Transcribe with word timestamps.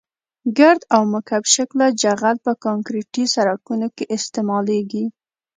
ګرد 0.57 0.81
او 0.95 1.01
مکعب 1.13 1.43
شکله 1.55 1.85
جغل 2.01 2.35
په 2.45 2.51
کانکریټي 2.65 3.23
سرکونو 3.35 3.87
کې 3.95 4.05
استعمالیږي 4.17 5.05